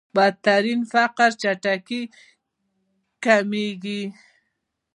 بدترين 0.15 0.81
فقر 0.91 1.29
چټکۍ 1.41 2.01
کمېږي. 3.23 4.03